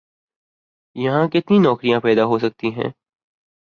[0.95, 2.89] یہاں کتنی نوکریاں پیدا ہو سکتی ہیں؟